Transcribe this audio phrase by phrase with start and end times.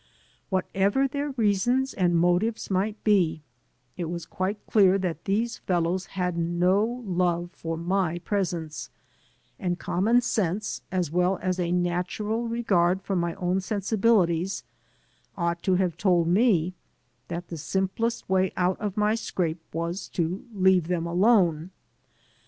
[0.49, 3.43] Whatever their reasons and motives might be,
[3.95, 8.89] it was quite clear that these fellows had no love for my presence;
[9.59, 14.63] and common sense as well as a natural regard for my own sensibilities
[15.37, 16.73] ought to have told me
[17.27, 21.69] that the simplest way out of my scrape was to leave them alone.